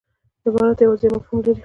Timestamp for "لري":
1.45-1.55